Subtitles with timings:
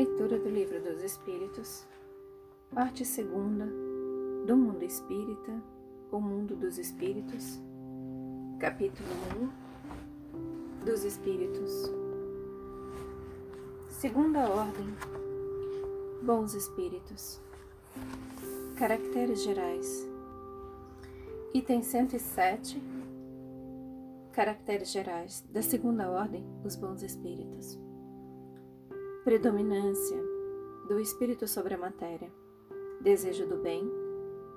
[0.00, 1.86] Leitura do Livro dos Espíritos,
[2.74, 3.66] parte segunda
[4.46, 5.62] do Mundo Espírita,
[6.10, 7.60] o Mundo dos Espíritos,
[8.58, 9.10] capítulo
[10.80, 11.92] 1 dos Espíritos.
[13.90, 14.86] Segunda Ordem,
[16.22, 17.38] Bons Espíritos,
[18.76, 20.08] Caracteres Gerais,
[21.52, 22.82] item 107,
[24.32, 27.78] Caracteres Gerais da Segunda Ordem, os Bons Espíritos
[29.24, 30.16] predominância
[30.88, 32.32] do espírito sobre a matéria,
[33.02, 33.86] desejo do bem,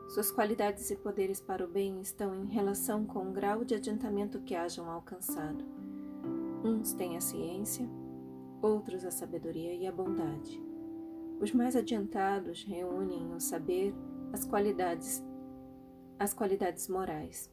[0.08, 4.40] suas qualidades e poderes para o bem estão em relação com o grau de adiantamento
[4.41, 5.66] que hajam alcançado.
[6.63, 7.90] Uns têm a ciência,
[8.62, 10.62] outros a sabedoria e a bondade.
[11.41, 13.93] Os mais adiantados reúnem o saber,
[14.32, 15.21] as qualidades,
[16.18, 17.52] as qualidades morais.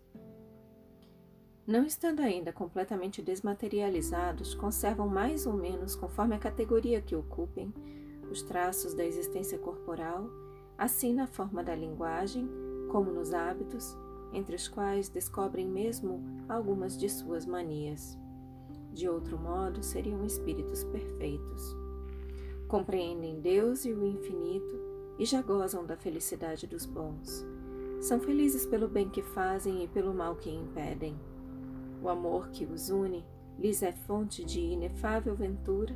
[1.71, 7.73] Não estando ainda completamente desmaterializados, conservam mais ou menos, conforme a categoria que ocupem,
[8.29, 10.29] os traços da existência corporal,
[10.77, 12.51] assim na forma da linguagem,
[12.91, 13.97] como nos hábitos,
[14.33, 18.19] entre os quais descobrem mesmo algumas de suas manias.
[18.93, 21.77] De outro modo, seriam espíritos perfeitos.
[22.67, 24.77] Compreendem Deus e o infinito
[25.21, 27.47] e já gozam da felicidade dos bons.
[28.01, 31.17] São felizes pelo bem que fazem e pelo mal que impedem
[32.03, 33.25] o amor que os une
[33.59, 35.95] lhes é fonte de inefável ventura,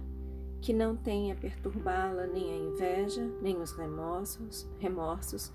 [0.60, 5.52] que não tem a perturbá-la nem a inveja, nem os remorsos, remorsos,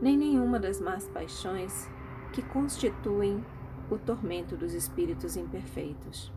[0.00, 1.88] nem nenhuma das más paixões
[2.32, 3.44] que constituem
[3.90, 6.32] o tormento dos espíritos imperfeitos.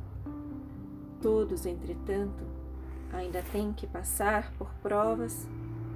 [1.21, 2.43] Todos, entretanto,
[3.11, 5.47] ainda têm que passar por provas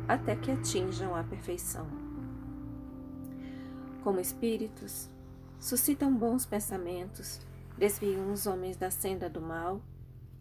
[0.07, 1.85] até que atinjam a perfeição.
[4.03, 5.09] Como espíritos,
[5.59, 7.41] suscitam bons pensamentos,
[7.80, 9.81] desviam os homens da senda do mal,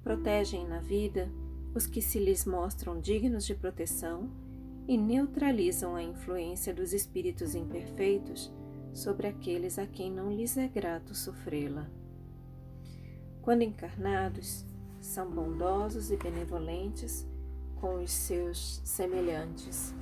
[0.02, 1.30] protegem na vida
[1.72, 4.28] os que se lhes mostram dignos de proteção
[4.88, 8.52] e neutralizam a influência dos espíritos imperfeitos
[8.92, 11.88] sobre aqueles a quem não lhes é grato sofrê-la.
[13.40, 14.66] Quando encarnados,
[15.00, 17.24] são bondosos e benevolentes
[17.76, 19.94] com os seus semelhantes.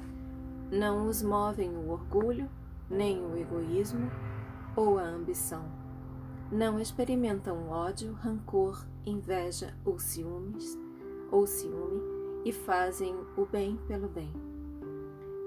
[0.71, 2.49] Não os movem o orgulho,
[2.89, 4.11] nem o egoísmo
[4.75, 5.86] ou a ambição
[6.51, 10.79] não experimentam ódio, rancor, inveja ou ciúmes
[11.31, 12.01] ou ciúme
[12.45, 14.33] e fazem o bem pelo bem.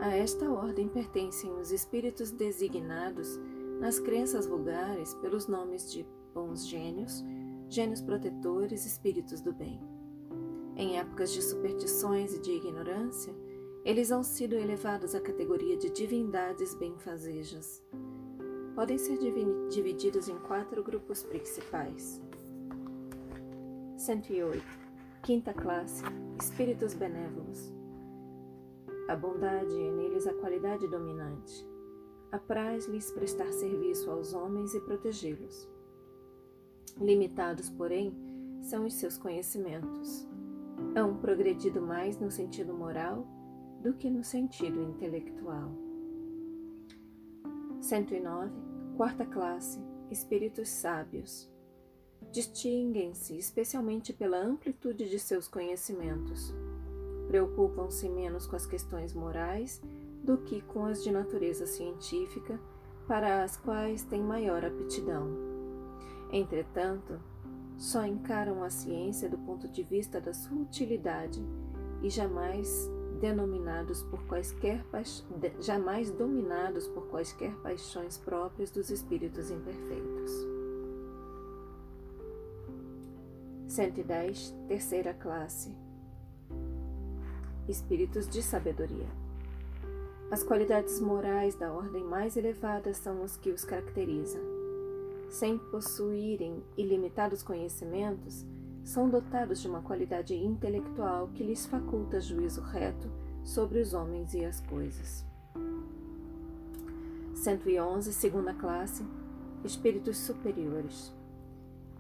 [0.02, 3.40] A esta ordem pertencem os espíritos designados
[3.80, 7.24] nas crenças vulgares pelos nomes de bons gênios,
[7.70, 9.80] gênios protetores, espíritos do bem.
[10.76, 13.34] Em épocas de superstições e de ignorância,
[13.86, 17.82] eles han sido elevados à categoria de divindades benfazejas
[18.80, 19.18] podem ser
[19.70, 22.22] divididos em quatro grupos principais.
[23.98, 24.64] 108.
[25.22, 26.02] Quinta classe:
[26.42, 27.74] Espíritos benévolos.
[29.10, 31.68] A bondade é neles a qualidade dominante.
[32.32, 35.70] Apraz-lhes prestar serviço aos homens e protegê-los.
[37.02, 38.16] Limitados, porém,
[38.62, 40.26] são os seus conhecimentos.
[40.96, 43.28] Hão progredido mais no sentido moral
[43.82, 45.70] do que no sentido intelectual.
[47.82, 48.69] 109
[49.00, 49.80] Quarta classe:
[50.12, 51.50] Espíritos sábios.
[52.34, 56.54] Distinguem-se especialmente pela amplitude de seus conhecimentos.
[57.30, 59.82] Preocupam-se menos com as questões morais
[60.22, 62.60] do que com as de natureza científica,
[63.08, 65.30] para as quais têm maior aptidão.
[66.30, 67.22] Entretanto,
[67.78, 71.42] só encaram a ciência do ponto de vista da sua utilidade
[72.04, 74.84] e jamais denominados por quaisquer
[75.60, 80.32] jamais dominados por quaisquer paixões próprias dos espíritos imperfeitos.
[83.68, 85.76] 110, terceira classe.
[87.68, 89.08] Espíritos de sabedoria.
[90.32, 94.42] As qualidades morais da ordem mais elevada são os que os caracterizam.
[95.30, 98.46] Sem possuírem ilimitados conhecimentos,
[98.90, 103.08] são dotados de uma qualidade intelectual que lhes faculta juízo reto
[103.44, 105.24] sobre os homens e as coisas.
[107.36, 109.06] 111, segunda classe,
[109.64, 111.14] espíritos superiores.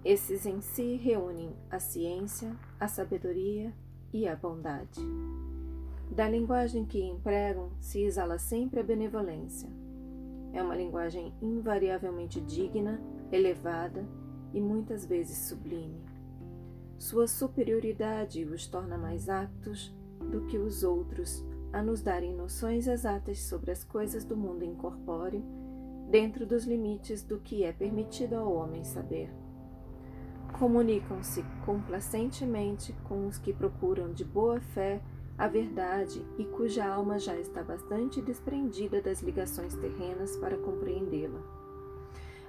[0.04, 3.72] Esses em si reúnem a ciência, a sabedoria
[4.12, 5.00] e a bondade.
[6.10, 9.70] Da linguagem que empregam se exala sempre a benevolência.
[10.54, 13.00] É uma linguagem invariavelmente digna,
[13.32, 14.04] elevada
[14.56, 16.19] e muitas vezes sublime.
[17.00, 23.40] Sua superioridade os torna mais aptos do que os outros a nos darem noções exatas
[23.40, 25.42] sobre as coisas do mundo incorpóreo,
[26.12, 29.34] dentro dos limites do que é permitido ao homem saber.
[30.60, 35.02] Comunicam-se complacentemente com os que procuram de boa fé
[35.38, 41.40] a verdade e cuja alma já está bastante desprendida das ligações terrenas para compreendê-la.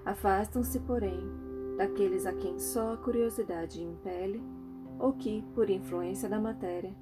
[0.05, 1.50] Afastam-se, porém,
[1.81, 4.43] daqueles a quem só a curiosidade impele
[4.99, 6.95] ou que, por influência da matéria,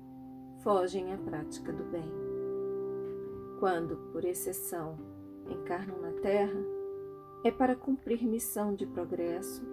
[0.63, 2.09] fogem à prática do bem.
[3.59, 4.97] Quando, por exceção,
[5.51, 6.61] encarnam na Terra,
[7.43, 9.67] é para cumprir missão de progresso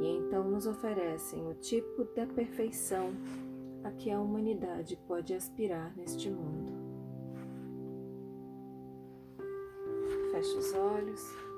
[0.00, 3.12] e então nos oferecem o tipo da perfeição
[3.84, 6.72] a que a humanidade pode aspirar neste mundo.
[10.32, 11.51] Feche os olhos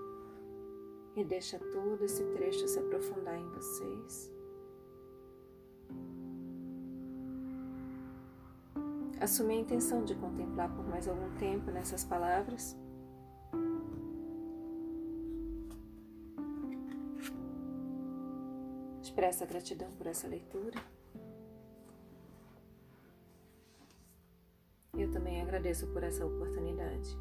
[1.16, 4.32] e deixa todo esse trecho se aprofundar em vocês.
[9.20, 12.76] Assumi a intenção de contemplar por mais algum tempo nessas palavras.
[19.00, 20.78] Expressa gratidão por essa leitura.
[24.96, 27.16] Eu também agradeço por essa oportunidade.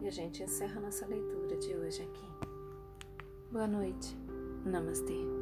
[0.00, 2.48] E a gente encerra nossa leitura de hoje aqui.
[3.50, 4.16] Boa noite.
[4.64, 5.37] Namastê.